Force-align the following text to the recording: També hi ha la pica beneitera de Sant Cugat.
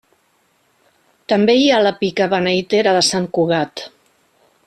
També 1.33 1.55
hi 1.59 1.67
ha 1.75 1.83
la 1.89 1.93
pica 2.01 2.29
beneitera 2.33 2.97
de 2.99 3.05
Sant 3.11 3.31
Cugat. 3.39 3.87